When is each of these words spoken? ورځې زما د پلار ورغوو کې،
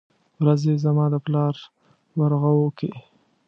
ورځې 0.41 0.73
زما 0.83 1.05
د 1.11 1.15
پلار 1.25 1.55
ورغوو 2.19 2.67
کې، 2.77 2.91